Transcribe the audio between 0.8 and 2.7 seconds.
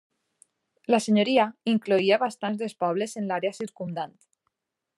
La senyoria incloïa bastants